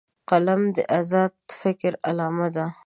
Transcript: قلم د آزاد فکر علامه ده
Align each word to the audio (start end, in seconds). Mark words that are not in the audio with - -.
قلم 0.29 0.61
د 0.75 0.77
آزاد 0.99 1.33
فکر 1.61 1.91
علامه 2.07 2.47
ده 2.55 2.65